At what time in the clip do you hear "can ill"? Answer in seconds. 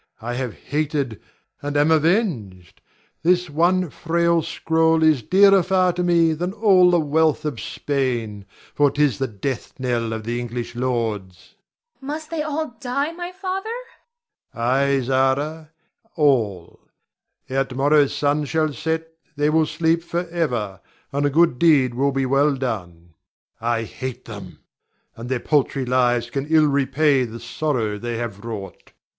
26.31-26.65